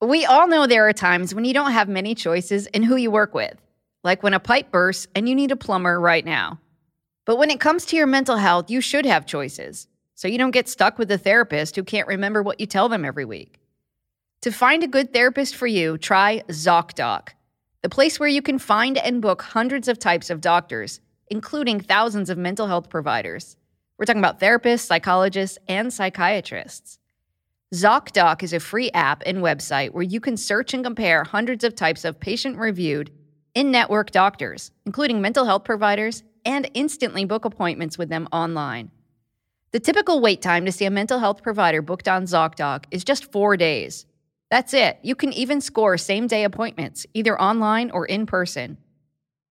We 0.00 0.24
all 0.24 0.46
know 0.46 0.68
there 0.68 0.88
are 0.88 0.92
times 0.92 1.34
when 1.34 1.44
you 1.44 1.52
don't 1.52 1.72
have 1.72 1.88
many 1.88 2.14
choices 2.14 2.68
in 2.68 2.84
who 2.84 2.94
you 2.94 3.10
work 3.10 3.34
with, 3.34 3.56
like 4.04 4.22
when 4.22 4.32
a 4.32 4.38
pipe 4.38 4.70
bursts 4.70 5.08
and 5.16 5.28
you 5.28 5.34
need 5.34 5.50
a 5.50 5.56
plumber 5.56 6.00
right 6.00 6.24
now. 6.24 6.60
But 7.24 7.36
when 7.36 7.50
it 7.50 7.58
comes 7.58 7.84
to 7.86 7.96
your 7.96 8.06
mental 8.06 8.36
health, 8.36 8.70
you 8.70 8.80
should 8.80 9.04
have 9.06 9.26
choices, 9.26 9.88
so 10.14 10.28
you 10.28 10.38
don't 10.38 10.52
get 10.52 10.68
stuck 10.68 10.98
with 10.98 11.10
a 11.10 11.18
therapist 11.18 11.74
who 11.74 11.82
can't 11.82 12.06
remember 12.06 12.44
what 12.44 12.60
you 12.60 12.66
tell 12.66 12.88
them 12.88 13.04
every 13.04 13.24
week. 13.24 13.58
To 14.42 14.52
find 14.52 14.84
a 14.84 14.88
good 14.88 15.12
therapist 15.12 15.56
for 15.56 15.66
you, 15.66 15.98
try 15.98 16.44
ZocDoc, 16.46 17.30
the 17.82 17.88
place 17.88 18.20
where 18.20 18.28
you 18.28 18.40
can 18.40 18.60
find 18.60 18.98
and 18.98 19.20
book 19.20 19.42
hundreds 19.42 19.88
of 19.88 19.98
types 19.98 20.30
of 20.30 20.40
doctors, 20.40 21.00
including 21.26 21.80
thousands 21.80 22.30
of 22.30 22.38
mental 22.38 22.68
health 22.68 22.88
providers. 22.88 23.56
We're 23.98 24.04
talking 24.04 24.22
about 24.22 24.38
therapists, 24.38 24.86
psychologists, 24.86 25.58
and 25.66 25.92
psychiatrists. 25.92 27.00
ZocDoc 27.74 28.42
is 28.42 28.54
a 28.54 28.60
free 28.60 28.90
app 28.92 29.22
and 29.26 29.38
website 29.38 29.90
where 29.92 30.02
you 30.02 30.20
can 30.20 30.38
search 30.38 30.72
and 30.72 30.82
compare 30.82 31.22
hundreds 31.22 31.64
of 31.64 31.74
types 31.74 32.06
of 32.06 32.18
patient 32.18 32.56
reviewed, 32.56 33.10
in 33.54 33.70
network 33.70 34.10
doctors, 34.10 34.70
including 34.86 35.20
mental 35.20 35.44
health 35.44 35.64
providers, 35.64 36.22
and 36.46 36.70
instantly 36.72 37.26
book 37.26 37.44
appointments 37.44 37.98
with 37.98 38.08
them 38.08 38.26
online. 38.32 38.90
The 39.72 39.80
typical 39.80 40.22
wait 40.22 40.40
time 40.40 40.64
to 40.64 40.72
see 40.72 40.86
a 40.86 40.90
mental 40.90 41.18
health 41.18 41.42
provider 41.42 41.82
booked 41.82 42.08
on 42.08 42.24
ZocDoc 42.24 42.84
is 42.90 43.04
just 43.04 43.30
four 43.30 43.54
days. 43.58 44.06
That's 44.50 44.72
it. 44.72 44.98
You 45.02 45.14
can 45.14 45.34
even 45.34 45.60
score 45.60 45.98
same 45.98 46.26
day 46.26 46.44
appointments, 46.44 47.04
either 47.12 47.38
online 47.38 47.90
or 47.90 48.06
in 48.06 48.24
person. 48.24 48.78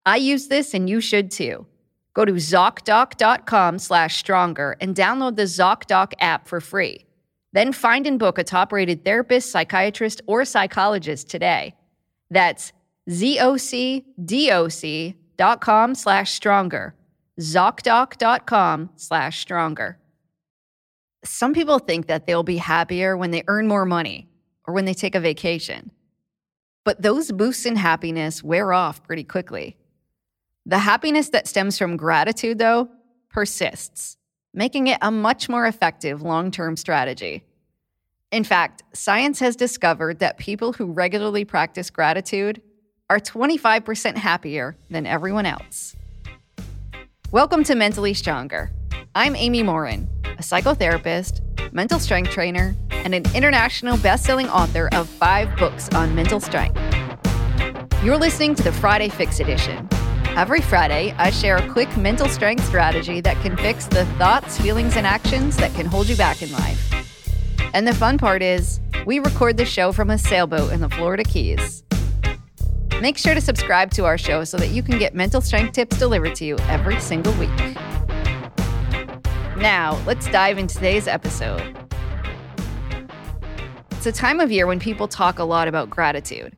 I 0.08 0.18
use 0.18 0.48
this 0.48 0.74
and 0.74 0.90
you 0.90 1.02
should 1.02 1.30
too. 1.30 1.68
Go 2.16 2.26
to 2.26 2.34
ZocDoc.com 2.34 3.78
slash 3.78 4.18
stronger 4.18 4.76
and 4.82 4.96
download 4.96 5.36
the 5.36 5.44
ZocDoc 5.44 6.14
app 6.20 6.48
for 6.48 6.60
free. 6.60 7.07
Then 7.54 7.74
find 7.74 8.06
and 8.06 8.20
book 8.20 8.38
a 8.38 8.44
top 8.44 8.72
rated 8.72 9.06
therapist, 9.06 9.52
psychiatrist, 9.52 10.22
or 10.28 10.46
psychologist 10.46 11.30
today. 11.30 11.74
That's 12.30 12.74
ZocDoc.com 13.10 14.06
slash 15.96 16.32
stronger. 16.32 16.96
ZocDoc.com 17.40 18.90
slash 18.96 19.40
stronger. 19.40 19.98
Some 21.24 21.54
people 21.54 21.80
think 21.80 22.08
that 22.08 22.26
they'll 22.26 22.44
be 22.44 22.58
happier 22.58 23.18
when 23.18 23.32
they 23.32 23.44
earn 23.48 23.68
more 23.68 23.86
money 23.86 24.28
or 24.66 24.74
when 24.74 24.86
they 24.86 24.94
take 24.94 25.16
a 25.16 25.20
vacation. 25.20 25.92
But 26.84 27.02
those 27.02 27.32
boosts 27.32 27.66
in 27.66 27.76
happiness 27.76 28.44
wear 28.44 28.72
off 28.72 29.04
pretty 29.04 29.24
quickly. 29.24 29.78
The 30.66 30.80
happiness 30.80 31.30
that 31.30 31.48
stems 31.48 31.78
from 31.78 31.98
gratitude, 31.98 32.60
though, 32.60 32.90
persists, 33.30 34.17
making 34.58 34.88
it 34.88 34.98
a 35.04 35.12
much 35.12 35.48
more 35.48 35.68
effective 35.68 36.24
long 36.24 36.50
term 36.50 36.76
strategy. 36.76 37.44
In 38.32 38.44
fact, 38.44 38.82
science 38.92 39.40
has 39.40 39.56
discovered 39.56 40.18
that 40.18 40.40
people 40.40 40.74
who 40.74 40.92
regularly 40.92 41.46
practice 41.46 41.92
gratitude 41.92 42.60
are 43.08 43.20
25% 43.20 44.18
happier 44.18 44.76
than 44.90 45.06
everyone 45.06 45.46
else. 45.46 45.96
Welcome 47.32 47.64
to 47.66 47.76
Mentally 47.76 48.16
Stronger. 48.16 48.72
I'm 49.14 49.36
Amy 49.36 49.62
Morin, 49.62 50.10
a 50.26 50.42
psychotherapist, 50.42 51.42
mental 51.72 52.00
strength 52.00 52.32
trainer, 52.32 52.76
and 52.90 53.14
an 53.14 53.26
international 53.36 53.96
best-selling 53.98 54.50
author 54.50 54.90
of 54.94 55.08
5 55.08 55.56
books 55.58 55.88
on 55.90 56.16
mental 56.16 56.40
strength. 56.40 56.82
You're 58.04 58.18
listening 58.18 58.56
to 58.56 58.64
the 58.64 58.72
Friday 58.72 59.10
Fix 59.10 59.40
edition 59.40 59.88
Every 60.38 60.62
Friday, 60.62 61.16
I 61.18 61.32
share 61.32 61.58
a 61.58 61.68
quick 61.68 61.98
mental 61.98 62.30
strength 62.30 62.64
strategy 62.64 63.22
that 63.22 63.42
can 63.42 63.58
fix 63.58 63.88
the 63.88 64.06
thoughts, 64.20 64.62
feelings, 64.62 64.96
and 64.96 65.08
actions 65.08 65.58
that 65.58 65.74
can 65.74 65.88
hold 65.88 66.08
you 66.08 66.16
back 66.16 66.44
in 66.44 66.52
life. 66.52 66.94
And 67.74 67.88
the 67.88 67.96
fun 67.96 68.20
part 68.20 68.44
is, 68.44 68.80
we 69.08 69.18
record 69.18 69.58
the 69.58 69.66
show 69.66 69.92
from 69.92 70.12
a 70.12 70.18
sailboat 70.20 70.72
in 70.72 70.80
the 70.80 70.90
Florida 70.90 71.24
Keys. 71.24 71.84
Make 73.02 73.18
sure 73.18 73.34
to 73.34 73.42
subscribe 73.42 73.90
to 73.94 74.06
our 74.06 74.16
show 74.16 74.44
so 74.44 74.58
that 74.58 74.68
you 74.68 74.84
can 74.84 75.00
get 75.00 75.16
mental 75.16 75.42
strength 75.42 75.74
tips 75.74 75.98
delivered 75.98 76.36
to 76.36 76.46
you 76.46 76.56
every 76.68 77.00
single 77.00 77.34
week. 77.40 77.50
Now, 79.58 80.00
let's 80.06 80.28
dive 80.28 80.60
into 80.60 80.76
today's 80.76 81.08
episode. 81.08 81.76
It's 83.90 84.06
a 84.06 84.12
time 84.12 84.40
of 84.40 84.52
year 84.52 84.68
when 84.68 84.80
people 84.80 85.08
talk 85.08 85.40
a 85.40 85.44
lot 85.44 85.68
about 85.68 85.90
gratitude. 85.90 86.54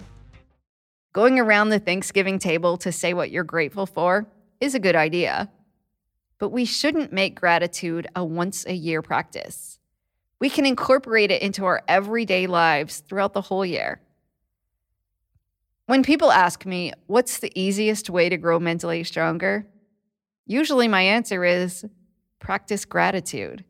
Going 1.11 1.39
around 1.39 1.69
the 1.69 1.79
Thanksgiving 1.79 2.37
table 2.37 2.77
to 2.77 2.91
say 2.91 3.13
what 3.13 3.31
you're 3.31 3.43
grateful 3.43 3.85
for 3.85 4.27
is 4.61 4.75
a 4.75 4.79
good 4.79 4.95
idea. 4.95 5.49
But 6.37 6.49
we 6.49 6.65
shouldn't 6.65 7.11
make 7.11 7.39
gratitude 7.39 8.07
a 8.15 8.23
once 8.23 8.65
a 8.65 8.73
year 8.73 9.01
practice. 9.01 9.79
We 10.39 10.49
can 10.49 10.65
incorporate 10.65 11.31
it 11.31 11.41
into 11.41 11.65
our 11.65 11.81
everyday 11.87 12.47
lives 12.47 12.99
throughout 12.99 13.33
the 13.33 13.41
whole 13.41 13.65
year. 13.65 14.01
When 15.87 16.03
people 16.03 16.31
ask 16.31 16.65
me, 16.65 16.93
what's 17.07 17.39
the 17.39 17.51
easiest 17.59 18.09
way 18.09 18.29
to 18.29 18.37
grow 18.37 18.59
mentally 18.59 19.03
stronger? 19.03 19.65
Usually 20.45 20.87
my 20.87 21.01
answer 21.01 21.43
is 21.43 21.83
practice 22.39 22.85
gratitude. 22.85 23.65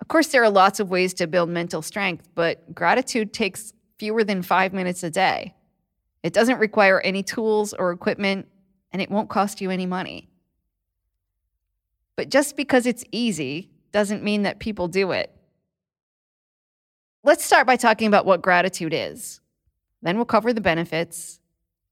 Of 0.00 0.08
course, 0.08 0.28
there 0.28 0.42
are 0.42 0.50
lots 0.50 0.80
of 0.80 0.90
ways 0.90 1.12
to 1.14 1.26
build 1.26 1.50
mental 1.50 1.82
strength, 1.82 2.28
but 2.34 2.74
gratitude 2.74 3.34
takes 3.34 3.74
fewer 3.98 4.24
than 4.24 4.40
five 4.42 4.72
minutes 4.72 5.02
a 5.02 5.10
day. 5.10 5.54
It 6.22 6.32
doesn't 6.32 6.58
require 6.58 7.00
any 7.00 7.22
tools 7.22 7.72
or 7.72 7.92
equipment, 7.92 8.48
and 8.92 9.00
it 9.00 9.10
won't 9.10 9.30
cost 9.30 9.60
you 9.60 9.70
any 9.70 9.86
money. 9.86 10.28
But 12.16 12.28
just 12.28 12.56
because 12.56 12.86
it's 12.86 13.04
easy 13.12 13.70
doesn't 13.92 14.22
mean 14.22 14.42
that 14.42 14.58
people 14.58 14.88
do 14.88 15.12
it. 15.12 15.34
Let's 17.22 17.44
start 17.44 17.66
by 17.66 17.76
talking 17.76 18.08
about 18.08 18.26
what 18.26 18.42
gratitude 18.42 18.94
is. 18.94 19.40
Then 20.02 20.16
we'll 20.16 20.24
cover 20.24 20.52
the 20.52 20.60
benefits. 20.60 21.40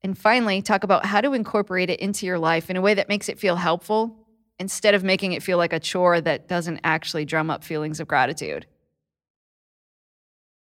And 0.02 0.16
finally, 0.16 0.62
talk 0.62 0.84
about 0.84 1.04
how 1.04 1.20
to 1.20 1.32
incorporate 1.32 1.90
it 1.90 2.00
into 2.00 2.24
your 2.24 2.38
life 2.38 2.70
in 2.70 2.76
a 2.76 2.80
way 2.80 2.94
that 2.94 3.08
makes 3.08 3.28
it 3.28 3.38
feel 3.38 3.56
helpful 3.56 4.16
instead 4.58 4.94
of 4.94 5.04
making 5.04 5.32
it 5.32 5.42
feel 5.42 5.58
like 5.58 5.72
a 5.72 5.80
chore 5.80 6.20
that 6.20 6.48
doesn't 6.48 6.80
actually 6.84 7.24
drum 7.24 7.50
up 7.50 7.64
feelings 7.64 8.00
of 8.00 8.08
gratitude. 8.08 8.66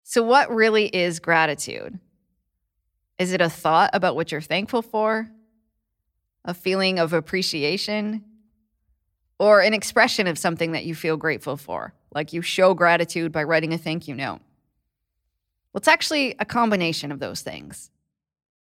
So, 0.03 0.23
what 0.23 0.51
really 0.55 0.87
is 0.87 1.21
gratitude? 1.21 1.99
Is 3.19 3.33
it 3.33 3.41
a 3.41 3.51
thought 3.51 3.91
about 3.93 4.15
what 4.15 4.31
you're 4.31 4.41
thankful 4.41 4.83
for? 4.83 5.29
A 6.45 6.55
feeling 6.55 6.99
of 6.99 7.12
appreciation? 7.12 8.25
Or 9.39 9.61
an 9.61 9.75
expression 9.75 10.27
of 10.27 10.39
something 10.39 10.73
that 10.73 10.84
you 10.84 10.95
feel 10.95 11.17
grateful 11.17 11.56
for, 11.56 11.95
like 12.12 12.33
you 12.33 12.43
show 12.43 12.75
gratitude 12.75 13.33
by 13.33 13.45
writing 13.45 13.73
a 13.73 13.79
thank 13.79 14.09
you 14.09 14.15
note? 14.15 14.41
Well, 15.73 15.81
it's 15.81 15.89
actually 15.89 16.34
a 16.39 16.45
combination 16.45 17.12
of 17.12 17.19
those 17.19 17.43
things. 17.43 17.91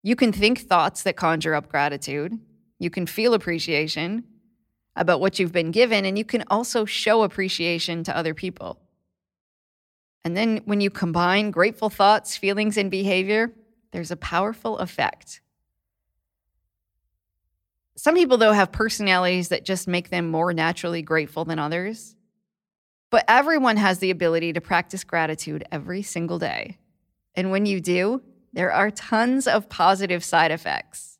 You 0.02 0.16
can 0.16 0.32
think 0.32 0.60
thoughts 0.60 1.04
that 1.04 1.16
conjure 1.16 1.54
up 1.54 1.68
gratitude, 1.68 2.38
you 2.78 2.90
can 2.90 3.06
feel 3.06 3.34
appreciation 3.34 4.24
about 4.96 5.20
what 5.20 5.38
you've 5.38 5.52
been 5.52 5.70
given, 5.70 6.04
and 6.04 6.18
you 6.18 6.24
can 6.24 6.44
also 6.50 6.84
show 6.84 7.22
appreciation 7.22 8.02
to 8.04 8.16
other 8.16 8.34
people. 8.34 8.78
And 10.24 10.36
then 10.36 10.62
when 10.64 10.80
you 10.80 10.90
combine 10.90 11.50
grateful 11.50 11.88
thoughts, 11.90 12.36
feelings, 12.36 12.76
and 12.76 12.90
behavior, 12.90 13.52
there's 13.92 14.10
a 14.10 14.16
powerful 14.16 14.78
effect. 14.78 15.40
Some 17.94 18.14
people, 18.14 18.38
though, 18.38 18.52
have 18.52 18.72
personalities 18.72 19.50
that 19.50 19.64
just 19.64 19.86
make 19.86 20.10
them 20.10 20.28
more 20.28 20.52
naturally 20.52 21.02
grateful 21.02 21.44
than 21.44 21.58
others. 21.58 22.16
But 23.10 23.24
everyone 23.28 23.76
has 23.76 23.98
the 23.98 24.10
ability 24.10 24.54
to 24.54 24.60
practice 24.60 25.04
gratitude 25.04 25.64
every 25.70 26.02
single 26.02 26.38
day. 26.38 26.78
And 27.34 27.50
when 27.50 27.66
you 27.66 27.80
do, 27.80 28.22
there 28.54 28.72
are 28.72 28.90
tons 28.90 29.46
of 29.46 29.68
positive 29.68 30.24
side 30.24 30.50
effects. 30.50 31.18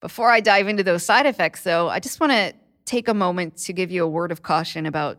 Before 0.00 0.30
I 0.30 0.40
dive 0.40 0.68
into 0.68 0.82
those 0.82 1.02
side 1.02 1.26
effects, 1.26 1.62
though, 1.62 1.88
I 1.88 2.00
just 2.00 2.20
want 2.20 2.32
to 2.32 2.54
take 2.84 3.08
a 3.08 3.14
moment 3.14 3.56
to 3.58 3.72
give 3.72 3.90
you 3.90 4.04
a 4.04 4.08
word 4.08 4.32
of 4.32 4.42
caution 4.42 4.86
about 4.86 5.18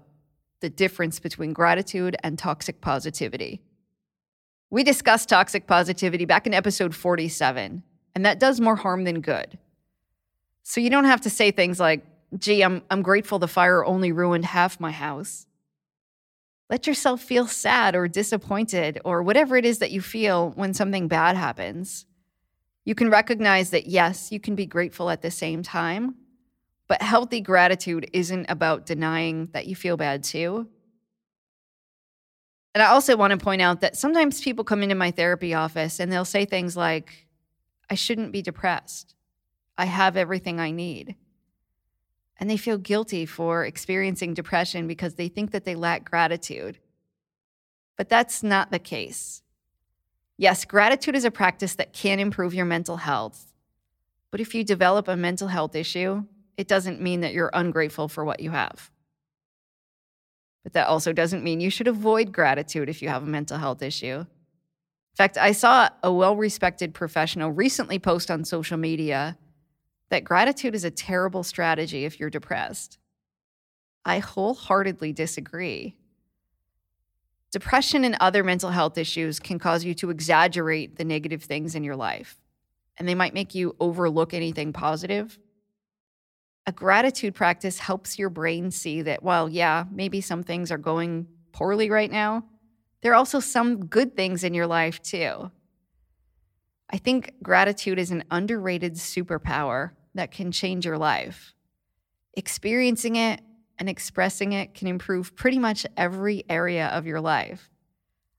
the 0.59 0.69
difference 0.69 1.19
between 1.19 1.53
gratitude 1.53 2.15
and 2.23 2.37
toxic 2.37 2.81
positivity. 2.81 3.61
We 4.71 4.85
discussed 4.85 5.27
toxic 5.27 5.67
positivity 5.67 6.23
back 6.23 6.47
in 6.47 6.53
episode 6.53 6.95
47, 6.95 7.83
and 8.15 8.25
that 8.25 8.39
does 8.39 8.61
more 8.61 8.77
harm 8.77 9.03
than 9.03 9.19
good. 9.19 9.59
So 10.63 10.79
you 10.79 10.89
don't 10.89 11.03
have 11.03 11.21
to 11.21 11.29
say 11.29 11.51
things 11.51 11.77
like, 11.77 12.05
gee, 12.37 12.61
I'm, 12.61 12.81
I'm 12.89 13.01
grateful 13.01 13.37
the 13.37 13.49
fire 13.49 13.83
only 13.83 14.13
ruined 14.13 14.45
half 14.45 14.79
my 14.79 14.91
house. 14.91 15.45
Let 16.69 16.87
yourself 16.87 17.21
feel 17.21 17.47
sad 17.47 17.97
or 17.97 18.07
disappointed 18.07 19.01
or 19.03 19.23
whatever 19.23 19.57
it 19.57 19.65
is 19.65 19.79
that 19.79 19.91
you 19.91 19.99
feel 19.99 20.51
when 20.51 20.73
something 20.73 21.09
bad 21.09 21.35
happens. 21.35 22.05
You 22.85 22.95
can 22.95 23.09
recognize 23.09 23.71
that, 23.71 23.87
yes, 23.87 24.31
you 24.31 24.39
can 24.39 24.55
be 24.55 24.65
grateful 24.65 25.09
at 25.09 25.21
the 25.21 25.31
same 25.31 25.63
time, 25.63 26.15
but 26.87 27.01
healthy 27.01 27.41
gratitude 27.41 28.09
isn't 28.13 28.45
about 28.49 28.85
denying 28.85 29.49
that 29.51 29.67
you 29.67 29.75
feel 29.75 29.97
bad 29.97 30.23
too. 30.23 30.69
And 32.73 32.81
I 32.81 32.87
also 32.87 33.17
want 33.17 33.31
to 33.31 33.37
point 33.37 33.61
out 33.61 33.81
that 33.81 33.97
sometimes 33.97 34.41
people 34.41 34.63
come 34.63 34.81
into 34.83 34.95
my 34.95 35.11
therapy 35.11 35.53
office 35.53 35.99
and 35.99 36.11
they'll 36.11 36.25
say 36.25 36.45
things 36.45 36.77
like, 36.77 37.27
I 37.89 37.95
shouldn't 37.95 38.31
be 38.31 38.41
depressed. 38.41 39.15
I 39.77 39.85
have 39.85 40.15
everything 40.15 40.59
I 40.59 40.71
need. 40.71 41.15
And 42.39 42.49
they 42.49 42.57
feel 42.57 42.77
guilty 42.77 43.25
for 43.25 43.65
experiencing 43.65 44.33
depression 44.33 44.87
because 44.87 45.15
they 45.15 45.27
think 45.27 45.51
that 45.51 45.65
they 45.65 45.75
lack 45.75 46.09
gratitude. 46.09 46.79
But 47.97 48.09
that's 48.09 48.41
not 48.41 48.71
the 48.71 48.79
case. 48.79 49.43
Yes, 50.37 50.65
gratitude 50.65 51.15
is 51.15 51.25
a 51.25 51.29
practice 51.29 51.75
that 51.75 51.93
can 51.93 52.19
improve 52.19 52.53
your 52.53 52.65
mental 52.65 52.97
health. 52.97 53.53
But 54.31 54.39
if 54.39 54.55
you 54.55 54.63
develop 54.63 55.07
a 55.07 55.17
mental 55.17 55.49
health 55.49 55.75
issue, 55.75 56.23
it 56.57 56.67
doesn't 56.67 57.01
mean 57.01 57.21
that 57.21 57.33
you're 57.33 57.51
ungrateful 57.53 58.07
for 58.07 58.23
what 58.25 58.39
you 58.39 58.51
have. 58.51 58.89
But 60.63 60.73
that 60.73 60.87
also 60.87 61.11
doesn't 61.13 61.43
mean 61.43 61.59
you 61.59 61.69
should 61.69 61.87
avoid 61.87 62.31
gratitude 62.31 62.89
if 62.89 63.01
you 63.01 63.09
have 63.09 63.23
a 63.23 63.27
mental 63.27 63.57
health 63.57 63.81
issue. 63.81 64.19
In 64.19 65.15
fact, 65.15 65.37
I 65.37 65.51
saw 65.51 65.89
a 66.03 66.13
well 66.13 66.35
respected 66.35 66.93
professional 66.93 67.51
recently 67.51 67.99
post 67.99 68.31
on 68.31 68.45
social 68.45 68.77
media 68.77 69.37
that 70.09 70.23
gratitude 70.23 70.75
is 70.75 70.83
a 70.83 70.91
terrible 70.91 71.43
strategy 71.43 72.05
if 72.05 72.19
you're 72.19 72.29
depressed. 72.29 72.97
I 74.05 74.19
wholeheartedly 74.19 75.13
disagree. 75.13 75.95
Depression 77.51 78.05
and 78.05 78.15
other 78.19 78.43
mental 78.43 78.69
health 78.69 78.97
issues 78.97 79.39
can 79.39 79.59
cause 79.59 79.83
you 79.83 79.93
to 79.95 80.09
exaggerate 80.09 80.95
the 80.95 81.03
negative 81.03 81.43
things 81.43 81.75
in 81.75 81.83
your 81.83 81.97
life, 81.97 82.37
and 82.97 83.07
they 83.07 83.15
might 83.15 83.33
make 83.33 83.53
you 83.53 83.75
overlook 83.79 84.33
anything 84.33 84.71
positive. 84.71 85.37
Gratitude 86.75 87.35
practice 87.35 87.79
helps 87.79 88.19
your 88.19 88.29
brain 88.29 88.71
see 88.71 89.01
that 89.01 89.23
while, 89.23 89.49
yeah, 89.49 89.85
maybe 89.91 90.21
some 90.21 90.43
things 90.43 90.71
are 90.71 90.77
going 90.77 91.27
poorly 91.51 91.89
right 91.89 92.11
now, 92.11 92.43
there 93.01 93.11
are 93.11 93.15
also 93.15 93.39
some 93.39 93.85
good 93.87 94.15
things 94.15 94.43
in 94.43 94.53
your 94.53 94.67
life 94.67 95.01
too. 95.01 95.51
I 96.89 96.97
think 96.97 97.33
gratitude 97.41 97.97
is 97.97 98.11
an 98.11 98.23
underrated 98.29 98.95
superpower 98.95 99.91
that 100.13 100.31
can 100.31 100.51
change 100.51 100.85
your 100.85 100.97
life. 100.97 101.53
Experiencing 102.33 103.15
it 103.15 103.41
and 103.79 103.89
expressing 103.89 104.53
it 104.53 104.73
can 104.73 104.87
improve 104.87 105.35
pretty 105.35 105.57
much 105.57 105.85
every 105.97 106.43
area 106.49 106.87
of 106.87 107.07
your 107.07 107.21
life. 107.21 107.69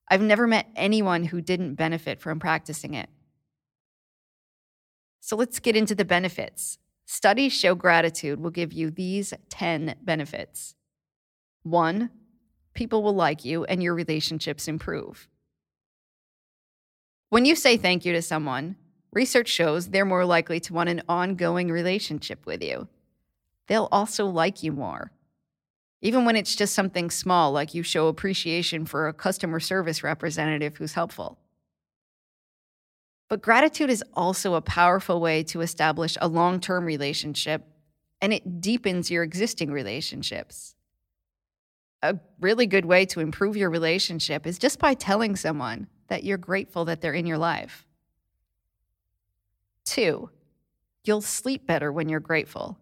I've 0.09 0.21
never 0.21 0.47
met 0.47 0.69
anyone 0.77 1.25
who 1.25 1.41
didn't 1.41 1.75
benefit 1.75 2.21
from 2.21 2.39
practicing 2.39 2.95
it. 2.95 3.09
So 5.21 5.37
let's 5.37 5.59
get 5.59 5.77
into 5.77 5.95
the 5.95 6.05
benefits. 6.05 6.79
Studies 7.15 7.53
show 7.53 7.75
gratitude 7.75 8.41
will 8.41 8.51
give 8.51 8.73
you 8.73 8.91
these 8.91 9.35
10 9.51 9.97
benefits. 10.03 10.75
One, 11.63 12.09
people 12.73 13.03
will 13.03 13.15
like 13.15 13.45
you 13.45 13.65
and 13.65 13.83
your 13.83 13.95
relationships 13.95 14.67
improve. 14.67 15.29
When 17.29 17.45
you 17.45 17.55
say 17.55 17.77
thank 17.77 18.07
you 18.07 18.15
to 18.15 18.23
someone, 18.23 18.77
research 19.13 19.49
shows 19.49 19.91
they're 19.91 20.07
more 20.07 20.25
likely 20.25 20.59
to 20.61 20.73
want 20.73 20.89
an 20.89 21.03
ongoing 21.07 21.71
relationship 21.71 22.47
with 22.47 22.63
you. 22.63 22.89
They'll 23.67 23.91
also 23.93 24.25
like 24.25 24.63
you 24.63 24.73
more 24.73 25.13
even 26.05 26.25
when 26.25 26.35
it's 26.35 26.57
just 26.57 26.75
something 26.75 27.11
small, 27.11 27.53
like 27.53 27.75
you 27.75 27.83
show 27.85 28.09
appreciation 28.09 28.85
for 28.85 29.07
a 29.07 29.13
customer 29.13 29.61
service 29.61 30.03
representative 30.03 30.77
who's 30.77 30.95
helpful. 30.95 31.39
But 33.33 33.41
gratitude 33.41 33.89
is 33.89 34.05
also 34.13 34.53
a 34.53 34.61
powerful 34.61 35.19
way 35.19 35.43
to 35.45 35.63
establish 35.63 36.19
a 36.21 36.29
long 36.29 36.61
term 36.61 36.85
relationship, 36.85 37.67
and 38.21 38.31
it 38.31 38.61
deepens 38.61 39.11
your 39.11 39.23
existing 39.23 39.71
relationships. 39.71 40.75
A 42.03 42.19
really 42.41 42.67
good 42.67 42.85
way 42.85 43.07
to 43.07 43.21
improve 43.21 43.57
your 43.57 43.71
relationship 43.71 44.47
is 44.47 44.59
just 44.59 44.79
by 44.79 44.93
telling 44.93 45.35
someone 45.35 45.87
that 46.09 46.25
you're 46.25 46.37
grateful 46.37 46.85
that 46.85 47.01
they're 47.01 47.15
in 47.15 47.25
your 47.25 47.39
life. 47.39 47.87
Two, 49.87 50.29
you'll 51.03 51.23
sleep 51.23 51.67
better 51.67 51.91
when 51.91 52.11
you're 52.11 52.21
grateful. 52.21 52.77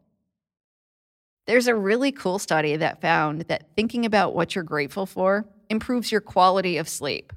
There's 1.46 1.68
a 1.68 1.76
really 1.76 2.10
cool 2.10 2.40
study 2.40 2.74
that 2.74 3.00
found 3.00 3.42
that 3.42 3.68
thinking 3.76 4.04
about 4.04 4.34
what 4.34 4.56
you're 4.56 4.64
grateful 4.64 5.06
for 5.06 5.46
improves 5.68 6.10
your 6.10 6.20
quality 6.20 6.76
of 6.76 6.88
sleep. 6.88 7.32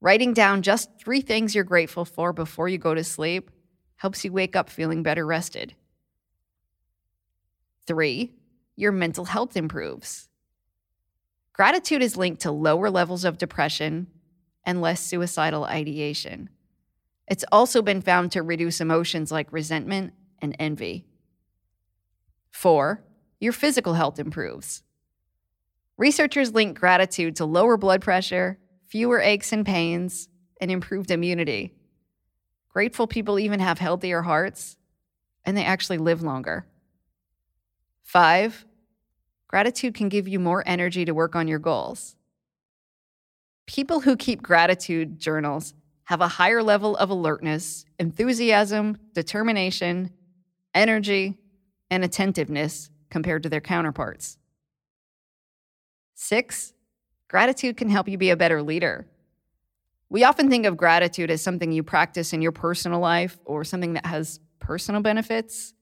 Writing 0.00 0.32
down 0.32 0.62
just 0.62 0.90
three 0.98 1.20
things 1.20 1.54
you're 1.54 1.64
grateful 1.64 2.04
for 2.04 2.32
before 2.32 2.68
you 2.68 2.78
go 2.78 2.94
to 2.94 3.04
sleep 3.04 3.50
helps 3.96 4.24
you 4.24 4.32
wake 4.32 4.56
up 4.56 4.70
feeling 4.70 5.02
better 5.02 5.26
rested. 5.26 5.74
Three, 7.86 8.32
your 8.76 8.92
mental 8.92 9.26
health 9.26 9.56
improves. 9.56 10.28
Gratitude 11.52 12.02
is 12.02 12.16
linked 12.16 12.42
to 12.42 12.50
lower 12.50 12.88
levels 12.88 13.24
of 13.24 13.36
depression 13.36 14.06
and 14.64 14.80
less 14.80 15.00
suicidal 15.00 15.64
ideation. 15.64 16.48
It's 17.26 17.44
also 17.52 17.82
been 17.82 18.00
found 18.00 18.32
to 18.32 18.42
reduce 18.42 18.80
emotions 18.80 19.30
like 19.30 19.52
resentment 19.52 20.14
and 20.40 20.56
envy. 20.58 21.04
Four, 22.50 23.04
your 23.38 23.52
physical 23.52 23.94
health 23.94 24.18
improves. 24.18 24.82
Researchers 25.98 26.54
link 26.54 26.78
gratitude 26.78 27.36
to 27.36 27.44
lower 27.44 27.76
blood 27.76 28.00
pressure, 28.00 28.58
fewer 28.90 29.20
aches 29.20 29.52
and 29.52 29.64
pains, 29.64 30.28
and 30.60 30.70
improved 30.70 31.10
immunity. 31.10 31.72
Grateful 32.68 33.06
people 33.06 33.38
even 33.38 33.60
have 33.60 33.78
healthier 33.78 34.22
hearts, 34.22 34.76
and 35.44 35.56
they 35.56 35.64
actually 35.64 35.98
live 35.98 36.22
longer. 36.22 36.66
Five, 38.02 38.66
gratitude 39.46 39.94
can 39.94 40.08
give 40.08 40.26
you 40.26 40.40
more 40.40 40.64
energy 40.66 41.04
to 41.04 41.14
work 41.14 41.36
on 41.36 41.46
your 41.46 41.60
goals. 41.60 42.16
People 43.66 44.00
who 44.00 44.16
keep 44.16 44.42
gratitude 44.42 45.20
journals 45.20 45.72
have 46.04 46.20
a 46.20 46.26
higher 46.26 46.62
level 46.62 46.96
of 46.96 47.10
alertness, 47.10 47.84
enthusiasm, 48.00 48.98
determination, 49.14 50.10
energy, 50.74 51.38
and 51.90 52.02
attentiveness 52.02 52.90
compared 53.08 53.44
to 53.44 53.48
their 53.48 53.60
counterparts. 53.60 54.36
Six, 56.14 56.72
gratitude 57.30 57.76
can 57.76 57.88
help 57.88 58.08
you 58.08 58.18
be 58.18 58.30
a 58.30 58.36
better 58.36 58.60
leader. 58.60 59.06
We 60.08 60.24
often 60.24 60.50
think 60.50 60.66
of 60.66 60.76
gratitude 60.76 61.30
as 61.30 61.40
something 61.40 61.70
you 61.70 61.84
practice 61.84 62.32
in 62.32 62.42
your 62.42 62.50
personal 62.50 62.98
life 62.98 63.38
or 63.44 63.62
something 63.62 63.92
that 63.92 64.04
has 64.04 64.40
personal 64.58 65.00
benefits, 65.00 65.72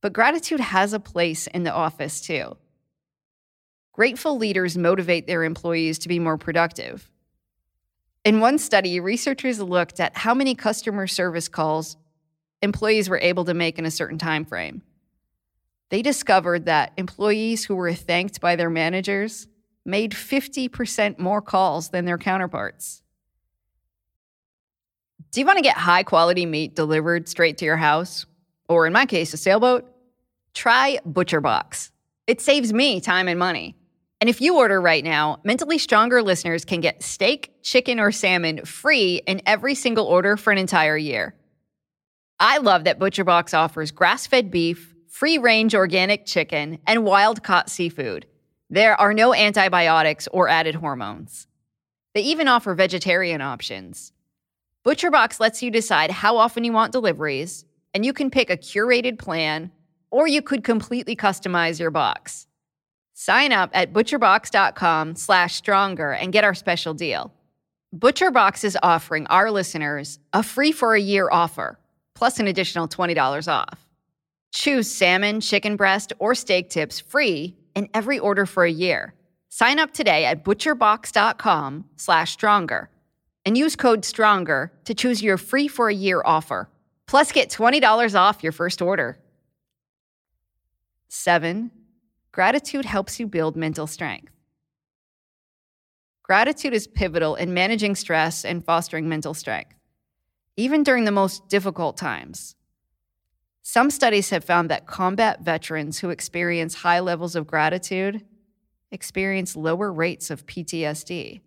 but 0.00 0.12
gratitude 0.12 0.60
has 0.60 0.92
a 0.92 1.00
place 1.00 1.48
in 1.48 1.64
the 1.64 1.72
office 1.72 2.20
too. 2.20 2.56
Grateful 3.92 4.38
leaders 4.38 4.78
motivate 4.78 5.26
their 5.26 5.42
employees 5.42 5.98
to 5.98 6.08
be 6.08 6.20
more 6.20 6.38
productive. 6.38 7.10
In 8.24 8.38
one 8.38 8.56
study, 8.56 9.00
researchers 9.00 9.60
looked 9.60 9.98
at 9.98 10.16
how 10.16 10.34
many 10.34 10.54
customer 10.54 11.08
service 11.08 11.48
calls 11.48 11.96
employees 12.62 13.08
were 13.08 13.18
able 13.18 13.44
to 13.46 13.54
make 13.54 13.78
in 13.78 13.86
a 13.86 13.90
certain 13.90 14.18
time 14.18 14.44
frame 14.44 14.82
they 15.88 16.02
discovered 16.02 16.64
that 16.64 16.92
employees 16.96 17.64
who 17.64 17.76
were 17.76 17.94
thanked 17.94 18.40
by 18.40 18.56
their 18.56 18.70
managers 18.70 19.46
made 19.86 20.12
50% 20.12 21.18
more 21.18 21.40
calls 21.40 21.90
than 21.90 22.04
their 22.04 22.18
counterparts. 22.18 23.02
Do 25.32 25.40
you 25.40 25.46
want 25.46 25.58
to 25.58 25.62
get 25.62 25.76
high 25.76 26.02
quality 26.02 26.46
meat 26.46 26.74
delivered 26.74 27.28
straight 27.28 27.58
to 27.58 27.64
your 27.64 27.76
house? 27.76 28.26
Or 28.68 28.86
in 28.86 28.92
my 28.92 29.06
case, 29.06 29.32
a 29.34 29.36
sailboat? 29.36 29.90
Try 30.54 30.98
ButcherBox. 31.06 31.90
It 32.26 32.40
saves 32.40 32.72
me 32.72 33.00
time 33.00 33.28
and 33.28 33.38
money. 33.38 33.76
And 34.20 34.30
if 34.30 34.40
you 34.40 34.56
order 34.56 34.80
right 34.80 35.04
now, 35.04 35.40
Mentally 35.44 35.78
Stronger 35.78 36.22
listeners 36.22 36.64
can 36.64 36.80
get 36.80 37.02
steak, 37.02 37.62
chicken, 37.62 38.00
or 38.00 38.10
salmon 38.10 38.64
free 38.64 39.20
in 39.26 39.42
every 39.46 39.74
single 39.74 40.06
order 40.06 40.36
for 40.36 40.52
an 40.52 40.58
entire 40.58 40.96
year. 40.96 41.34
I 42.40 42.58
love 42.58 42.84
that 42.84 42.98
ButcherBox 42.98 43.56
offers 43.56 43.90
grass 43.90 44.26
fed 44.26 44.50
beef 44.50 44.96
free 45.16 45.38
range 45.38 45.74
organic 45.74 46.26
chicken, 46.26 46.78
and 46.86 47.02
wild 47.02 47.42
caught 47.42 47.70
seafood. 47.70 48.26
There 48.68 49.00
are 49.00 49.14
no 49.14 49.32
antibiotics 49.32 50.26
or 50.32 50.48
added 50.48 50.74
hormones. 50.74 51.46
They 52.14 52.22
even 52.22 52.48
offer 52.48 52.74
vegetarian 52.74 53.40
options. 53.40 54.12
ButcherBox 54.84 55.38
lets 55.38 55.62
you 55.62 55.70
decide 55.70 56.10
how 56.10 56.36
often 56.36 56.64
you 56.64 56.72
want 56.72 56.92
deliveries, 56.92 57.64
and 57.94 58.04
you 58.04 58.12
can 58.12 58.30
pick 58.30 58.50
a 58.50 58.56
curated 58.56 59.18
plan, 59.18 59.70
or 60.10 60.26
you 60.26 60.42
could 60.42 60.64
completely 60.64 61.14
customize 61.14 61.78
your 61.78 61.90
box. 61.90 62.46
Sign 63.14 63.52
up 63.52 63.70
at 63.72 63.92
butcherbox.com 63.92 65.14
slash 65.14 65.54
stronger 65.54 66.12
and 66.12 66.32
get 66.32 66.44
our 66.44 66.54
special 66.54 66.92
deal. 66.92 67.32
ButcherBox 67.96 68.64
is 68.64 68.76
offering 68.82 69.26
our 69.28 69.50
listeners 69.50 70.18
a 70.32 70.42
free 70.42 70.72
for 70.72 70.94
a 70.94 71.00
year 71.00 71.28
offer, 71.30 71.78
plus 72.14 72.40
an 72.40 72.48
additional 72.48 72.88
$20 72.88 73.48
off. 73.48 73.86
Choose 74.52 74.90
salmon, 74.90 75.40
chicken 75.40 75.76
breast, 75.76 76.12
or 76.18 76.34
steak 76.34 76.68
tips 76.68 76.98
free 76.98 77.56
in 77.76 77.88
every 77.94 78.18
order 78.18 78.46
for 78.46 78.64
a 78.64 78.70
year. 78.72 79.14
Sign 79.48 79.78
up 79.78 79.92
today 79.92 80.24
at 80.24 80.44
butcherbox.com 80.44 81.84
slash 81.96 82.32
stronger 82.32 82.90
and 83.44 83.56
use 83.56 83.76
code 83.76 84.04
STRONGER 84.04 84.72
to 84.86 84.94
choose 84.94 85.22
your 85.22 85.38
free 85.38 85.68
for 85.68 85.88
a 85.88 85.94
year 85.94 86.20
offer. 86.24 86.68
Plus, 87.06 87.30
get 87.30 87.48
$20 87.48 88.18
off 88.18 88.42
your 88.42 88.50
first 88.50 88.82
order. 88.82 89.18
Seven, 91.08 91.70
gratitude 92.32 92.84
helps 92.84 93.20
you 93.20 93.28
build 93.28 93.54
mental 93.54 93.86
strength. 93.86 94.32
Gratitude 96.24 96.74
is 96.74 96.88
pivotal 96.88 97.36
in 97.36 97.54
managing 97.54 97.94
stress 97.94 98.44
and 98.44 98.64
fostering 98.64 99.08
mental 99.08 99.32
strength, 99.32 99.76
even 100.56 100.82
during 100.82 101.04
the 101.04 101.12
most 101.12 101.48
difficult 101.48 101.96
times. 101.96 102.56
Some 103.68 103.90
studies 103.90 104.30
have 104.30 104.44
found 104.44 104.70
that 104.70 104.86
combat 104.86 105.40
veterans 105.40 105.98
who 105.98 106.10
experience 106.10 106.72
high 106.72 107.00
levels 107.00 107.34
of 107.34 107.48
gratitude 107.48 108.24
experience 108.92 109.56
lower 109.56 109.92
rates 109.92 110.30
of 110.30 110.46
PTSD. 110.46 111.40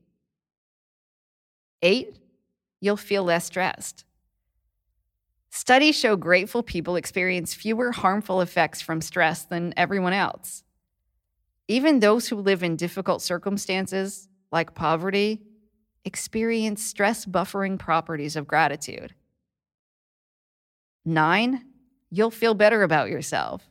Eight, 1.82 2.20
you'll 2.82 2.98
feel 2.98 3.24
less 3.24 3.46
stressed. 3.46 4.04
Studies 5.50 5.98
show 5.98 6.18
grateful 6.18 6.62
people 6.62 6.98
experience 6.98 7.54
fewer 7.54 7.94
harmful 7.94 8.42
effects 8.42 8.82
from 8.82 9.00
stress 9.00 9.46
than 9.46 9.74
everyone 9.78 10.12
else. 10.12 10.66
Even 11.70 12.02
those 12.02 12.28
who 12.28 12.36
live 12.36 12.64
in 12.64 12.76
difficult 12.76 13.22
circumstances, 13.22 14.28
like 14.52 14.76
poverty, 14.76 15.40
experience 16.04 16.84
stress 16.84 17.26
buffering 17.26 17.80
properties 17.80 18.36
of 18.36 18.46
gratitude. 18.46 19.16
Nine, 21.06 21.69
you'll 22.10 22.32
feel 22.32 22.54
better 22.54 22.84
about 22.84 23.10
yourself. 23.10 23.70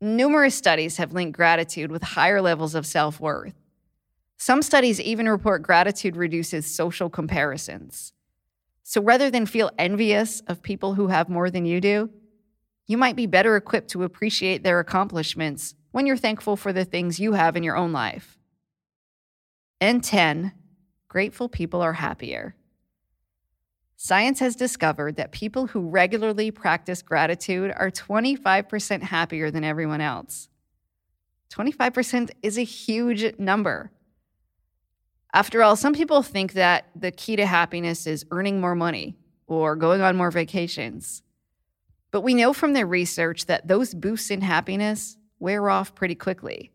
Numerous 0.00 0.54
studies 0.54 0.96
have 0.96 1.12
linked 1.12 1.36
gratitude 1.36 1.92
with 1.92 2.02
higher 2.02 2.40
levels 2.40 2.74
of 2.74 2.86
self 2.86 3.20
worth. 3.20 3.54
Some 4.38 4.62
studies 4.62 5.00
even 5.00 5.28
report 5.28 5.62
gratitude 5.62 6.16
reduces 6.16 6.64
social 6.64 7.10
comparisons. 7.10 8.14
So 8.82 9.02
rather 9.02 9.30
than 9.30 9.44
feel 9.44 9.70
envious 9.78 10.40
of 10.46 10.62
people 10.62 10.94
who 10.94 11.08
have 11.08 11.28
more 11.28 11.50
than 11.50 11.66
you 11.66 11.80
do, 11.80 12.10
you 12.86 12.96
might 12.96 13.16
be 13.16 13.26
better 13.26 13.54
equipped 13.54 13.90
to 13.90 14.02
appreciate 14.02 14.64
their 14.64 14.80
accomplishments 14.80 15.74
when 15.92 16.06
you're 16.06 16.16
thankful 16.16 16.56
for 16.56 16.72
the 16.72 16.84
things 16.84 17.20
you 17.20 17.34
have 17.34 17.56
in 17.56 17.62
your 17.62 17.76
own 17.76 17.92
life. 17.92 18.38
And 19.80 20.02
10, 20.02 20.52
grateful 21.08 21.48
people 21.48 21.82
are 21.82 21.92
happier. 21.92 22.54
Science 24.02 24.40
has 24.40 24.56
discovered 24.56 25.16
that 25.16 25.30
people 25.30 25.66
who 25.66 25.86
regularly 25.86 26.50
practice 26.50 27.02
gratitude 27.02 27.70
are 27.76 27.90
25% 27.90 29.02
happier 29.02 29.50
than 29.50 29.62
everyone 29.62 30.00
else. 30.00 30.48
25% 31.50 32.30
is 32.42 32.56
a 32.56 32.62
huge 32.62 33.38
number. 33.38 33.90
After 35.34 35.62
all, 35.62 35.76
some 35.76 35.92
people 35.92 36.22
think 36.22 36.54
that 36.54 36.86
the 36.96 37.10
key 37.10 37.36
to 37.36 37.44
happiness 37.44 38.06
is 38.06 38.24
earning 38.30 38.58
more 38.58 38.74
money 38.74 39.18
or 39.46 39.76
going 39.76 40.00
on 40.00 40.16
more 40.16 40.30
vacations. 40.30 41.22
But 42.10 42.22
we 42.22 42.32
know 42.32 42.54
from 42.54 42.72
their 42.72 42.86
research 42.86 43.44
that 43.46 43.68
those 43.68 43.92
boosts 43.92 44.30
in 44.30 44.40
happiness 44.40 45.18
wear 45.38 45.68
off 45.68 45.94
pretty 45.94 46.14
quickly. 46.14 46.72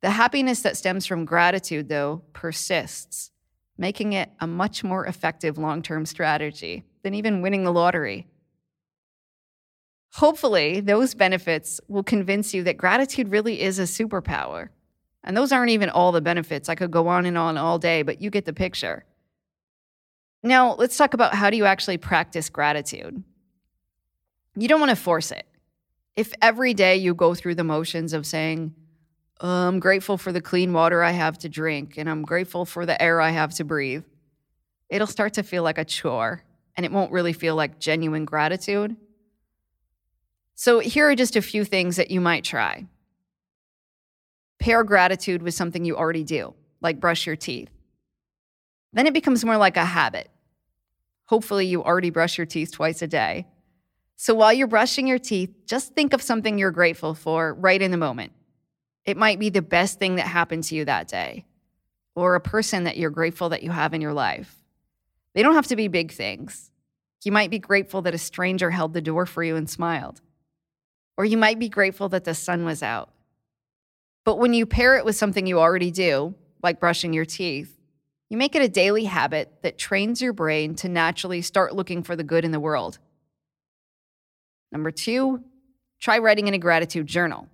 The 0.00 0.08
happiness 0.12 0.62
that 0.62 0.78
stems 0.78 1.04
from 1.04 1.26
gratitude, 1.26 1.90
though, 1.90 2.22
persists, 2.32 3.32
making 3.78 4.12
it 4.12 4.30
a 4.40 4.46
much 4.46 4.82
more 4.84 5.06
effective 5.06 5.56
long 5.56 5.80
term 5.80 6.04
strategy 6.04 6.84
than 7.02 7.14
even 7.14 7.40
winning 7.40 7.64
the 7.64 7.72
lottery. 7.72 8.26
Hopefully, 10.14 10.80
those 10.80 11.14
benefits 11.14 11.80
will 11.86 12.02
convince 12.02 12.52
you 12.52 12.64
that 12.64 12.76
gratitude 12.76 13.30
really 13.30 13.60
is 13.60 13.78
a 13.78 13.82
superpower. 13.82 14.68
And 15.22 15.36
those 15.36 15.52
aren't 15.52 15.70
even 15.70 15.90
all 15.90 16.12
the 16.12 16.20
benefits. 16.20 16.68
I 16.68 16.74
could 16.74 16.90
go 16.90 17.08
on 17.08 17.26
and 17.26 17.38
on 17.38 17.56
all 17.56 17.78
day, 17.78 18.02
but 18.02 18.20
you 18.20 18.30
get 18.30 18.44
the 18.44 18.52
picture. 18.52 19.04
Now, 20.42 20.74
let's 20.74 20.96
talk 20.96 21.14
about 21.14 21.34
how 21.34 21.50
do 21.50 21.56
you 21.56 21.64
actually 21.64 21.98
practice 21.98 22.48
gratitude? 22.48 23.22
You 24.56 24.68
don't 24.68 24.80
want 24.80 24.90
to 24.90 24.96
force 24.96 25.30
it. 25.30 25.46
If 26.16 26.32
every 26.40 26.74
day 26.74 26.96
you 26.96 27.14
go 27.14 27.34
through 27.34 27.56
the 27.56 27.64
motions 27.64 28.12
of 28.12 28.26
saying, 28.26 28.74
I'm 29.40 29.78
grateful 29.78 30.18
for 30.18 30.32
the 30.32 30.40
clean 30.40 30.72
water 30.72 31.02
I 31.02 31.12
have 31.12 31.38
to 31.38 31.48
drink, 31.48 31.96
and 31.96 32.10
I'm 32.10 32.22
grateful 32.22 32.64
for 32.64 32.84
the 32.86 33.00
air 33.00 33.20
I 33.20 33.30
have 33.30 33.54
to 33.54 33.64
breathe. 33.64 34.04
It'll 34.88 35.06
start 35.06 35.34
to 35.34 35.42
feel 35.42 35.62
like 35.62 35.78
a 35.78 35.84
chore, 35.84 36.42
and 36.76 36.84
it 36.84 36.90
won't 36.90 37.12
really 37.12 37.32
feel 37.32 37.54
like 37.54 37.78
genuine 37.78 38.24
gratitude. 38.24 38.96
So, 40.54 40.80
here 40.80 41.08
are 41.08 41.14
just 41.14 41.36
a 41.36 41.42
few 41.42 41.64
things 41.64 41.96
that 41.96 42.10
you 42.10 42.20
might 42.20 42.42
try. 42.42 42.86
Pair 44.58 44.82
gratitude 44.82 45.42
with 45.42 45.54
something 45.54 45.84
you 45.84 45.96
already 45.96 46.24
do, 46.24 46.54
like 46.80 46.98
brush 46.98 47.26
your 47.26 47.36
teeth. 47.36 47.70
Then 48.92 49.06
it 49.06 49.14
becomes 49.14 49.44
more 49.44 49.56
like 49.56 49.76
a 49.76 49.84
habit. 49.84 50.28
Hopefully, 51.26 51.66
you 51.66 51.84
already 51.84 52.10
brush 52.10 52.38
your 52.38 52.46
teeth 52.46 52.72
twice 52.72 53.02
a 53.02 53.06
day. 53.06 53.46
So, 54.16 54.34
while 54.34 54.52
you're 54.52 54.66
brushing 54.66 55.06
your 55.06 55.20
teeth, 55.20 55.54
just 55.64 55.94
think 55.94 56.12
of 56.12 56.22
something 56.22 56.58
you're 56.58 56.72
grateful 56.72 57.14
for 57.14 57.54
right 57.54 57.80
in 57.80 57.92
the 57.92 57.96
moment. 57.96 58.32
It 59.04 59.16
might 59.16 59.38
be 59.38 59.50
the 59.50 59.62
best 59.62 59.98
thing 59.98 60.16
that 60.16 60.26
happened 60.26 60.64
to 60.64 60.74
you 60.74 60.84
that 60.84 61.08
day, 61.08 61.46
or 62.14 62.34
a 62.34 62.40
person 62.40 62.84
that 62.84 62.96
you're 62.96 63.10
grateful 63.10 63.48
that 63.50 63.62
you 63.62 63.70
have 63.70 63.94
in 63.94 64.00
your 64.00 64.12
life. 64.12 64.54
They 65.34 65.42
don't 65.42 65.54
have 65.54 65.68
to 65.68 65.76
be 65.76 65.88
big 65.88 66.12
things. 66.12 66.70
You 67.24 67.32
might 67.32 67.50
be 67.50 67.58
grateful 67.58 68.02
that 68.02 68.14
a 68.14 68.18
stranger 68.18 68.70
held 68.70 68.92
the 68.92 69.00
door 69.00 69.26
for 69.26 69.42
you 69.42 69.56
and 69.56 69.68
smiled. 69.68 70.20
Or 71.16 71.24
you 71.24 71.36
might 71.36 71.58
be 71.58 71.68
grateful 71.68 72.08
that 72.10 72.24
the 72.24 72.34
sun 72.34 72.64
was 72.64 72.82
out. 72.82 73.10
But 74.24 74.38
when 74.38 74.54
you 74.54 74.66
pair 74.66 74.96
it 74.96 75.04
with 75.04 75.16
something 75.16 75.46
you 75.46 75.58
already 75.58 75.90
do, 75.90 76.34
like 76.62 76.80
brushing 76.80 77.12
your 77.12 77.24
teeth, 77.24 77.78
you 78.28 78.36
make 78.36 78.54
it 78.54 78.62
a 78.62 78.68
daily 78.68 79.04
habit 79.04 79.62
that 79.62 79.78
trains 79.78 80.20
your 80.20 80.32
brain 80.32 80.74
to 80.76 80.88
naturally 80.88 81.40
start 81.40 81.74
looking 81.74 82.02
for 82.02 82.14
the 82.14 82.22
good 82.22 82.44
in 82.44 82.52
the 82.52 82.60
world. 82.60 82.98
Number 84.70 84.90
two, 84.90 85.42
try 85.98 86.18
writing 86.18 86.46
in 86.46 86.54
a 86.54 86.58
gratitude 86.58 87.06
journal. 87.06 87.48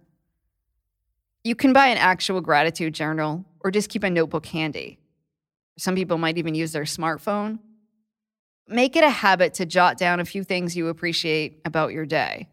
You 1.44 1.54
can 1.54 1.74
buy 1.74 1.88
an 1.88 1.98
actual 1.98 2.40
gratitude 2.40 2.94
journal 2.94 3.44
or 3.60 3.70
just 3.70 3.90
keep 3.90 4.02
a 4.02 4.08
notebook 4.08 4.46
handy. 4.46 4.98
Some 5.76 5.94
people 5.94 6.16
might 6.16 6.38
even 6.38 6.54
use 6.54 6.72
their 6.72 6.84
smartphone. 6.84 7.58
Make 8.66 8.96
it 8.96 9.04
a 9.04 9.10
habit 9.10 9.52
to 9.54 9.66
jot 9.66 9.98
down 9.98 10.20
a 10.20 10.24
few 10.24 10.42
things 10.42 10.74
you 10.74 10.88
appreciate 10.88 11.60
about 11.66 11.92
your 11.92 12.06
day, 12.06 12.48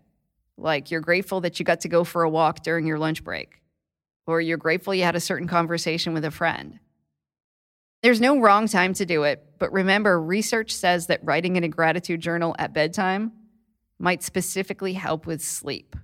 like 0.57 0.91
you're 0.91 0.99
grateful 0.99 1.39
that 1.41 1.57
you 1.57 1.63
got 1.63 1.81
to 1.81 1.87
go 1.87 2.03
for 2.03 2.23
a 2.23 2.29
walk 2.29 2.63
during 2.63 2.85
your 2.85 2.99
lunch 2.99 3.23
break, 3.23 3.61
or 4.27 4.41
you're 4.41 4.57
grateful 4.57 4.93
you 4.93 5.03
had 5.03 5.15
a 5.15 5.21
certain 5.21 5.47
conversation 5.47 6.13
with 6.13 6.25
a 6.25 6.31
friend. 6.31 6.79
There's 8.03 8.19
no 8.19 8.41
wrong 8.41 8.67
time 8.67 8.93
to 8.95 9.05
do 9.05 9.23
it, 9.23 9.41
but 9.57 9.71
remember, 9.71 10.21
research 10.21 10.73
says 10.73 11.07
that 11.07 11.23
writing 11.23 11.55
in 11.55 11.63
a 11.63 11.69
gratitude 11.69 12.19
journal 12.19 12.55
at 12.59 12.73
bedtime 12.73 13.31
might 13.99 14.21
specifically 14.21 14.93
help 14.93 15.25
with 15.25 15.41
sleep. 15.41 15.95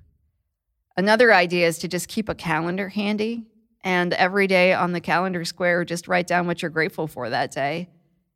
Another 0.98 1.32
idea 1.32 1.68
is 1.68 1.78
to 1.80 1.88
just 1.88 2.08
keep 2.08 2.28
a 2.28 2.36
calendar 2.36 2.90
handy 2.90 3.46
and 3.82 4.14
every 4.14 4.48
day 4.48 4.74
on 4.74 4.92
the 4.92 5.00
calendar 5.00 5.46
square, 5.46 5.86
just 5.86 6.08
write 6.08 6.28
down 6.28 6.48
what 6.48 6.62
you're 6.62 6.72
grateful 6.72 7.08
for 7.08 7.30
that 7.30 7.52
day. 7.52 7.88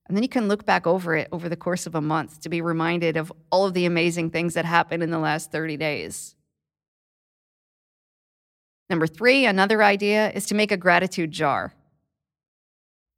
And 0.07 0.15
then 0.15 0.23
you 0.23 0.29
can 0.29 0.47
look 0.47 0.65
back 0.65 0.85
over 0.85 1.15
it 1.15 1.27
over 1.31 1.49
the 1.49 1.55
course 1.55 1.87
of 1.87 1.95
a 1.95 2.01
month 2.01 2.41
to 2.41 2.49
be 2.49 2.61
reminded 2.61 3.17
of 3.17 3.33
all 3.51 3.65
of 3.65 3.73
the 3.73 3.85
amazing 3.85 4.29
things 4.29 4.53
that 4.53 4.65
happened 4.65 5.01
in 5.01 5.09
the 5.09 5.19
last 5.19 5.51
30 5.51 5.77
days. 5.77 6.35
Number 8.89 9.07
three, 9.07 9.45
another 9.45 9.81
idea 9.81 10.31
is 10.31 10.45
to 10.47 10.55
make 10.55 10.71
a 10.71 10.77
gratitude 10.77 11.31
jar. 11.31 11.73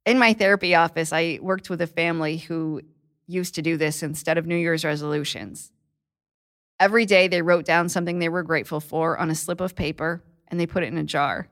In 0.06 0.18
my 0.18 0.32
therapy 0.32 0.74
office, 0.74 1.12
I 1.12 1.38
worked 1.42 1.68
with 1.68 1.82
a 1.82 1.86
family 1.86 2.38
who 2.38 2.80
used 3.26 3.54
to 3.56 3.62
do 3.62 3.76
this 3.76 4.02
instead 4.02 4.38
of 4.38 4.46
New 4.46 4.56
Year's 4.56 4.84
resolutions. 4.84 5.72
Every 6.84 7.06
day 7.06 7.28
they 7.28 7.40
wrote 7.40 7.64
down 7.64 7.88
something 7.88 8.18
they 8.18 8.28
were 8.28 8.42
grateful 8.42 8.78
for 8.78 9.16
on 9.16 9.30
a 9.30 9.34
slip 9.34 9.62
of 9.62 9.74
paper 9.74 10.22
and 10.48 10.60
they 10.60 10.66
put 10.66 10.82
it 10.82 10.88
in 10.88 10.98
a 10.98 11.02
jar. 11.02 11.48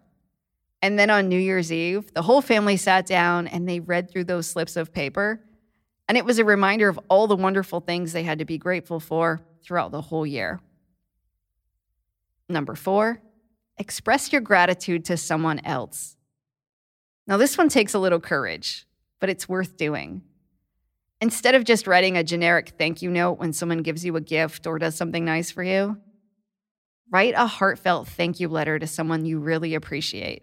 And 0.82 0.98
then 0.98 1.08
on 1.08 1.30
New 1.30 1.38
Year's 1.38 1.72
Eve, 1.72 2.12
the 2.12 2.20
whole 2.20 2.42
family 2.42 2.76
sat 2.76 3.06
down 3.06 3.46
and 3.46 3.66
they 3.66 3.80
read 3.80 4.10
through 4.10 4.24
those 4.24 4.46
slips 4.46 4.76
of 4.76 4.92
paper. 4.92 5.40
And 6.06 6.18
it 6.18 6.26
was 6.26 6.38
a 6.38 6.44
reminder 6.44 6.86
of 6.86 7.00
all 7.08 7.26
the 7.26 7.34
wonderful 7.34 7.80
things 7.80 8.12
they 8.12 8.24
had 8.24 8.40
to 8.40 8.44
be 8.44 8.58
grateful 8.58 9.00
for 9.00 9.40
throughout 9.64 9.90
the 9.90 10.02
whole 10.02 10.26
year. 10.26 10.60
Number 12.46 12.74
four, 12.74 13.22
express 13.78 14.32
your 14.32 14.42
gratitude 14.42 15.06
to 15.06 15.16
someone 15.16 15.60
else. 15.64 16.14
Now, 17.26 17.38
this 17.38 17.56
one 17.56 17.70
takes 17.70 17.94
a 17.94 17.98
little 17.98 18.20
courage, 18.20 18.86
but 19.18 19.30
it's 19.30 19.48
worth 19.48 19.78
doing. 19.78 20.20
Instead 21.22 21.54
of 21.54 21.62
just 21.62 21.86
writing 21.86 22.16
a 22.16 22.24
generic 22.24 22.72
thank 22.76 23.00
you 23.00 23.08
note 23.08 23.38
when 23.38 23.52
someone 23.52 23.78
gives 23.78 24.04
you 24.04 24.16
a 24.16 24.20
gift 24.20 24.66
or 24.66 24.76
does 24.76 24.96
something 24.96 25.24
nice 25.24 25.52
for 25.52 25.62
you, 25.62 25.96
write 27.12 27.34
a 27.36 27.46
heartfelt 27.46 28.08
thank 28.08 28.40
you 28.40 28.48
letter 28.48 28.76
to 28.76 28.88
someone 28.88 29.24
you 29.24 29.38
really 29.38 29.76
appreciate. 29.76 30.42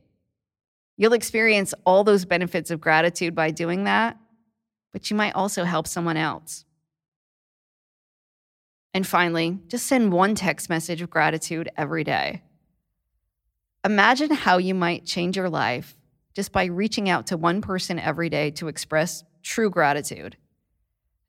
You'll 0.95 1.11
experience 1.11 1.73
all 1.85 2.05
those 2.05 2.23
benefits 2.23 2.71
of 2.71 2.79
gratitude 2.79 3.35
by 3.35 3.51
doing 3.51 3.83
that, 3.83 4.17
but 4.93 5.09
you 5.09 5.17
might 5.17 5.35
also 5.35 5.65
help 5.65 5.85
someone 5.85 6.15
else. 6.15 6.63
And 8.93 9.05
finally, 9.05 9.59
just 9.67 9.85
send 9.85 10.13
one 10.13 10.33
text 10.33 10.69
message 10.69 11.01
of 11.01 11.09
gratitude 11.09 11.69
every 11.75 12.05
day. 12.05 12.41
Imagine 13.83 14.31
how 14.31 14.59
you 14.59 14.75
might 14.75 15.05
change 15.05 15.35
your 15.35 15.49
life 15.49 15.97
just 16.33 16.53
by 16.53 16.65
reaching 16.65 17.09
out 17.09 17.27
to 17.27 17.35
one 17.35 17.59
person 17.59 17.99
every 17.99 18.29
day 18.29 18.51
to 18.51 18.69
express 18.69 19.25
true 19.43 19.69
gratitude. 19.69 20.37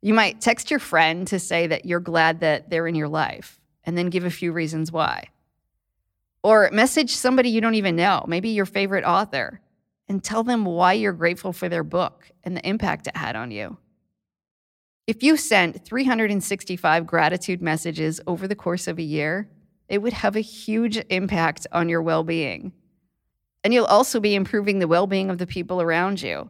You 0.03 0.15
might 0.15 0.41
text 0.41 0.71
your 0.71 0.81
friend 0.81 1.27
to 1.29 1.39
say 1.39 1.67
that 1.67 1.85
you're 1.85 2.01
glad 2.01 2.41
that 2.41 2.71
they're 2.71 2.87
in 2.87 2.95
your 2.95 3.09
life 3.09 3.61
and 3.85 3.97
then 3.97 4.11
give 4.11 4.25
a 4.25 4.31
few 4.31 4.53
reasons 4.53 4.91
why. 4.91 5.29
Or 6.43 6.71
message 6.73 7.15
somebody 7.15 7.51
you 7.51 7.61
don't 7.61 7.75
even 7.75 7.97
know, 7.97 8.25
maybe 8.27 8.49
your 8.51 8.67
favorite 8.67 9.05
author, 9.05 9.61
and 10.09 10.25
tell 10.25 10.43
them 10.43 10.65
why 10.65 10.95
you're 10.95 11.13
grateful 11.13 11.53
for 11.53 11.69
their 11.69 11.85
book 11.85 12.31
and 12.43 12.57
the 12.57 12.67
impact 12.67 13.07
it 13.07 13.17
had 13.17 13.37
on 13.37 13.51
you. 13.51 13.77
If 15.07 15.23
you 15.23 15.37
sent 15.37 15.85
365 15.85 17.07
gratitude 17.07 17.61
messages 17.61 18.21
over 18.27 18.49
the 18.49 18.55
course 18.55 18.87
of 18.87 18.99
a 18.99 19.03
year, 19.03 19.51
it 19.89 19.99
would 19.99 20.13
have 20.13 20.37
a 20.37 20.41
huge 20.41 20.97
impact 21.11 21.67
on 21.73 21.89
your 21.89 22.01
well 22.01 22.25
being. 22.25 22.73
And 23.63 23.75
you'll 23.75 23.85
also 23.87 24.21
be 24.21 24.35
improving 24.35 24.79
the 24.79 24.89
well 24.89 25.07
being 25.07 25.29
of 25.29 25.39
the 25.39 25.47
people 25.47 25.83
around 25.83 26.23
you 26.23 26.49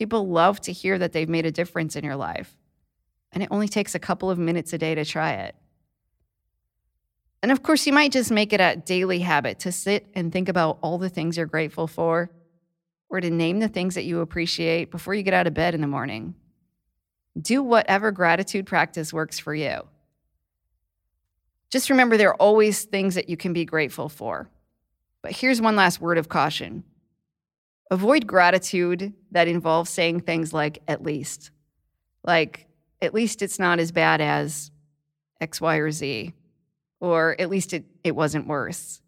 People 0.00 0.28
love 0.28 0.62
to 0.62 0.72
hear 0.72 0.96
that 0.98 1.12
they've 1.12 1.28
made 1.28 1.44
a 1.44 1.50
difference 1.52 1.94
in 1.94 2.04
your 2.04 2.16
life. 2.16 2.56
And 3.32 3.42
it 3.42 3.48
only 3.50 3.68
takes 3.68 3.94
a 3.94 3.98
couple 3.98 4.30
of 4.30 4.38
minutes 4.38 4.72
a 4.72 4.78
day 4.78 4.94
to 4.94 5.04
try 5.04 5.32
it. 5.32 5.54
And 7.42 7.50
of 7.50 7.62
course, 7.62 7.86
you 7.86 7.92
might 7.92 8.12
just 8.12 8.30
make 8.30 8.52
it 8.52 8.60
a 8.60 8.76
daily 8.76 9.20
habit 9.20 9.60
to 9.60 9.72
sit 9.72 10.06
and 10.14 10.32
think 10.32 10.48
about 10.48 10.78
all 10.82 10.98
the 10.98 11.08
things 11.08 11.36
you're 11.36 11.46
grateful 11.46 11.86
for 11.86 12.30
or 13.08 13.20
to 13.20 13.30
name 13.30 13.60
the 13.60 13.68
things 13.68 13.94
that 13.94 14.04
you 14.04 14.20
appreciate 14.20 14.90
before 14.90 15.14
you 15.14 15.22
get 15.22 15.34
out 15.34 15.46
of 15.46 15.54
bed 15.54 15.74
in 15.74 15.80
the 15.80 15.86
morning. 15.86 16.34
Do 17.40 17.62
whatever 17.62 18.12
gratitude 18.12 18.66
practice 18.66 19.12
works 19.12 19.38
for 19.38 19.54
you. 19.54 19.82
Just 21.70 21.90
remember 21.90 22.16
there 22.16 22.30
are 22.30 22.42
always 22.42 22.84
things 22.84 23.14
that 23.14 23.28
you 23.28 23.36
can 23.36 23.52
be 23.52 23.64
grateful 23.64 24.08
for. 24.08 24.50
But 25.22 25.32
here's 25.32 25.60
one 25.60 25.76
last 25.76 26.00
word 26.00 26.18
of 26.18 26.28
caution 26.28 26.84
avoid 27.90 28.24
gratitude 28.24 29.12
that 29.32 29.48
involves 29.48 29.90
saying 29.90 30.20
things 30.20 30.52
like, 30.52 30.80
at 30.86 31.02
least. 31.02 31.50
Like, 32.22 32.66
at 33.02 33.14
least 33.14 33.42
it's 33.42 33.58
not 33.58 33.78
as 33.78 33.92
bad 33.92 34.20
as 34.20 34.70
X, 35.40 35.60
Y, 35.60 35.76
or 35.76 35.90
Z 35.90 36.34
or 37.00 37.34
at 37.38 37.50
least 37.50 37.72
it, 37.72 37.86
it 38.04 38.14
wasn't 38.14 38.46
worse. 38.46 39.00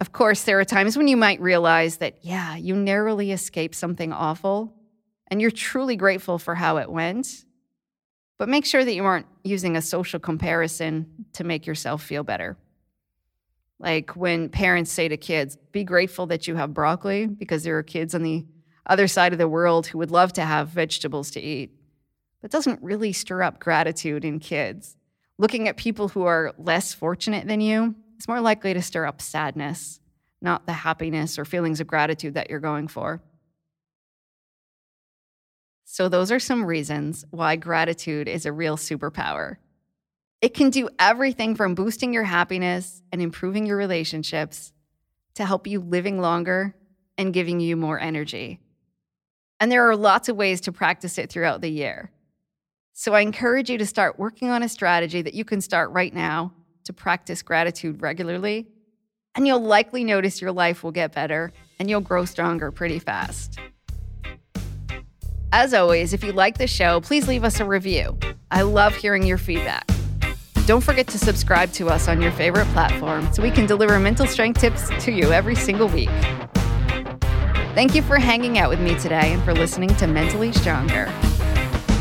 Of 0.00 0.10
course, 0.10 0.42
there 0.42 0.58
are 0.58 0.64
times 0.64 0.96
when 0.96 1.06
you 1.06 1.16
might 1.16 1.40
realize 1.40 1.98
that, 1.98 2.18
yeah, 2.22 2.56
you 2.56 2.74
narrowly 2.74 3.30
escaped 3.30 3.76
something 3.76 4.12
awful 4.12 4.74
and 5.28 5.40
you're 5.40 5.52
truly 5.52 5.94
grateful 5.94 6.38
for 6.38 6.56
how 6.56 6.78
it 6.78 6.90
went. 6.90 7.44
But 8.36 8.48
make 8.48 8.66
sure 8.66 8.84
that 8.84 8.94
you 8.94 9.04
aren't 9.04 9.26
using 9.44 9.76
a 9.76 9.82
social 9.82 10.18
comparison 10.18 11.26
to 11.34 11.44
make 11.44 11.66
yourself 11.66 12.02
feel 12.02 12.24
better. 12.24 12.56
Like 13.78 14.16
when 14.16 14.48
parents 14.48 14.90
say 14.90 15.06
to 15.06 15.16
kids, 15.16 15.56
be 15.70 15.84
grateful 15.84 16.26
that 16.26 16.48
you 16.48 16.56
have 16.56 16.74
broccoli 16.74 17.26
because 17.26 17.62
there 17.62 17.78
are 17.78 17.82
kids 17.84 18.14
on 18.14 18.22
the 18.22 18.44
other 18.86 19.06
side 19.06 19.32
of 19.32 19.38
the 19.38 19.48
world 19.48 19.86
who 19.86 19.98
would 19.98 20.10
love 20.10 20.32
to 20.32 20.42
have 20.42 20.68
vegetables 20.68 21.30
to 21.32 21.40
eat. 21.40 21.70
That 22.42 22.50
doesn't 22.50 22.82
really 22.82 23.12
stir 23.12 23.42
up 23.42 23.60
gratitude 23.60 24.24
in 24.24 24.40
kids. 24.40 24.96
Looking 25.38 25.68
at 25.68 25.76
people 25.76 26.08
who 26.08 26.24
are 26.24 26.52
less 26.58 26.92
fortunate 26.92 27.46
than 27.46 27.60
you 27.60 27.94
is 28.18 28.28
more 28.28 28.40
likely 28.40 28.74
to 28.74 28.82
stir 28.82 29.06
up 29.06 29.22
sadness, 29.22 30.00
not 30.40 30.66
the 30.66 30.72
happiness 30.72 31.38
or 31.38 31.44
feelings 31.44 31.80
of 31.80 31.86
gratitude 31.86 32.34
that 32.34 32.50
you're 32.50 32.60
going 32.60 32.88
for. 32.88 33.22
So, 35.84 36.08
those 36.08 36.32
are 36.32 36.40
some 36.40 36.64
reasons 36.64 37.24
why 37.30 37.56
gratitude 37.56 38.26
is 38.26 38.46
a 38.46 38.52
real 38.52 38.76
superpower. 38.76 39.56
It 40.40 40.54
can 40.54 40.70
do 40.70 40.88
everything 40.98 41.54
from 41.54 41.74
boosting 41.74 42.12
your 42.12 42.24
happiness 42.24 43.02
and 43.12 43.20
improving 43.20 43.66
your 43.66 43.76
relationships 43.76 44.72
to 45.34 45.44
help 45.44 45.66
you 45.66 45.80
living 45.80 46.20
longer 46.20 46.74
and 47.18 47.34
giving 47.34 47.60
you 47.60 47.76
more 47.76 48.00
energy. 48.00 48.58
And 49.60 49.70
there 49.70 49.88
are 49.88 49.94
lots 49.94 50.28
of 50.28 50.36
ways 50.36 50.62
to 50.62 50.72
practice 50.72 51.18
it 51.18 51.30
throughout 51.30 51.60
the 51.60 51.70
year. 51.70 52.10
So 52.94 53.14
I 53.14 53.20
encourage 53.20 53.70
you 53.70 53.78
to 53.78 53.86
start 53.86 54.18
working 54.18 54.50
on 54.50 54.62
a 54.62 54.68
strategy 54.68 55.22
that 55.22 55.34
you 55.34 55.44
can 55.44 55.60
start 55.60 55.90
right 55.92 56.12
now 56.12 56.52
to 56.84 56.92
practice 56.92 57.42
gratitude 57.42 58.02
regularly. 58.02 58.66
And 59.34 59.46
you'll 59.46 59.64
likely 59.64 60.04
notice 60.04 60.42
your 60.42 60.52
life 60.52 60.84
will 60.84 60.92
get 60.92 61.14
better 61.14 61.52
and 61.78 61.88
you'll 61.88 62.02
grow 62.02 62.26
stronger 62.26 62.70
pretty 62.70 62.98
fast. 62.98 63.58
As 65.52 65.72
always, 65.72 66.12
if 66.12 66.22
you 66.22 66.32
like 66.32 66.58
the 66.58 66.66
show, 66.66 67.00
please 67.00 67.28
leave 67.28 67.44
us 67.44 67.60
a 67.60 67.64
review. 67.64 68.18
I 68.50 68.62
love 68.62 68.94
hearing 68.94 69.22
your 69.22 69.38
feedback. 69.38 69.88
Don't 70.66 70.82
forget 70.82 71.08
to 71.08 71.18
subscribe 71.18 71.72
to 71.72 71.88
us 71.88 72.08
on 72.08 72.20
your 72.20 72.32
favorite 72.32 72.66
platform 72.68 73.32
so 73.32 73.42
we 73.42 73.50
can 73.50 73.66
deliver 73.66 73.98
mental 73.98 74.26
strength 74.26 74.60
tips 74.60 74.90
to 75.04 75.12
you 75.12 75.32
every 75.32 75.54
single 75.54 75.88
week. 75.88 76.10
Thank 77.74 77.94
you 77.94 78.02
for 78.02 78.18
hanging 78.18 78.58
out 78.58 78.68
with 78.68 78.80
me 78.80 78.98
today 78.98 79.32
and 79.32 79.42
for 79.42 79.54
listening 79.54 79.94
to 79.96 80.06
Mentally 80.06 80.52
Stronger. 80.52 81.10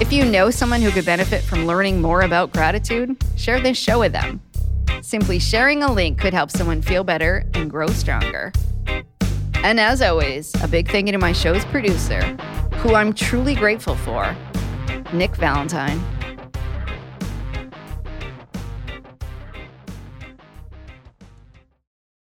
If 0.01 0.11
you 0.11 0.25
know 0.25 0.49
someone 0.49 0.81
who 0.81 0.89
could 0.89 1.05
benefit 1.05 1.43
from 1.43 1.67
learning 1.67 2.01
more 2.01 2.21
about 2.21 2.51
gratitude, 2.51 3.23
share 3.37 3.61
this 3.61 3.77
show 3.77 3.99
with 3.99 4.13
them. 4.13 4.41
Simply 5.03 5.37
sharing 5.37 5.83
a 5.83 5.93
link 5.93 6.19
could 6.19 6.33
help 6.33 6.49
someone 6.49 6.81
feel 6.81 7.03
better 7.03 7.45
and 7.53 7.69
grow 7.69 7.85
stronger. 7.85 8.51
And 9.57 9.79
as 9.79 10.01
always, 10.01 10.51
a 10.63 10.67
big 10.67 10.89
thank 10.89 11.05
you 11.05 11.11
to 11.11 11.19
my 11.19 11.33
show's 11.33 11.63
producer, 11.65 12.19
who 12.77 12.95
I'm 12.95 13.13
truly 13.13 13.53
grateful 13.53 13.93
for, 13.93 14.35
Nick 15.13 15.35
Valentine. 15.35 16.01